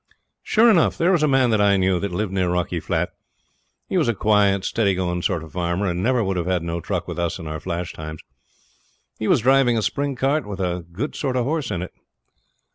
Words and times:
Sure 0.41 0.67
enough 0.71 0.97
there 0.97 1.11
was 1.11 1.21
a 1.21 1.27
man 1.27 1.51
that 1.51 1.61
I 1.61 1.77
knew, 1.77 1.93
and 1.97 2.03
that 2.03 2.11
lived 2.11 2.31
near 2.33 2.49
Rocky 2.49 2.79
Flat. 2.79 3.11
He 3.87 3.99
was 3.99 4.07
a 4.07 4.15
quiet, 4.15 4.65
steady 4.65 4.95
going 4.95 5.21
sort 5.21 5.43
of 5.43 5.51
farmer, 5.53 5.85
and 5.85 6.01
never 6.01 6.23
would 6.23 6.37
have 6.37 6.63
no 6.63 6.81
truck 6.81 7.07
with 7.07 7.19
us 7.19 7.37
in 7.37 7.45
our 7.45 7.59
flash 7.59 7.93
times. 7.93 8.21
He 9.19 9.27
was 9.27 9.41
driving 9.41 9.77
a 9.77 9.81
springcart, 9.83 10.47
with 10.47 10.59
a 10.59 10.83
good 10.91 11.15
sort 11.15 11.35
of 11.37 11.43
horse 11.45 11.69
in 11.69 11.83
it. 11.83 11.93